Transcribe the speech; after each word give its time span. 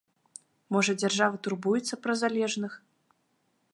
Можа, 0.75 0.95
дзяржава 1.03 1.35
турбуецца 1.47 2.01
пра 2.07 2.13
залежных? 2.23 2.73